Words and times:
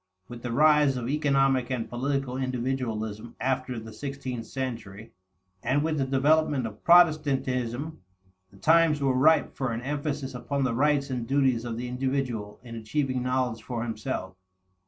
With 0.27 0.41
the 0.41 0.51
rise 0.51 0.97
of 0.97 1.07
economic 1.07 1.69
and 1.69 1.87
political 1.87 2.35
individualism 2.35 3.35
after 3.39 3.79
the 3.79 3.93
sixteenth 3.93 4.47
century, 4.47 5.11
and 5.61 5.83
with 5.83 5.99
the 5.99 6.07
development 6.07 6.65
of 6.65 6.83
Protestantism, 6.83 7.99
the 8.49 8.57
times 8.57 8.99
were 8.99 9.13
ripe 9.13 9.55
for 9.55 9.71
an 9.71 9.81
emphasis 9.83 10.33
upon 10.33 10.63
the 10.63 10.73
rights 10.73 11.11
and 11.11 11.27
duties 11.27 11.65
of 11.65 11.77
the 11.77 11.87
individual 11.87 12.59
in 12.63 12.73
achieving 12.73 13.21
knowledge 13.21 13.61
for 13.61 13.83
himself. 13.83 14.33